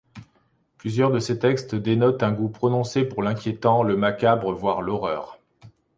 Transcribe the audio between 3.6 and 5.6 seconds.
le macabre, voire l'horreur.